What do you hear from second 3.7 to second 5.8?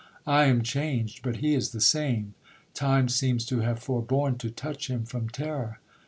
forborne to touch him from terror.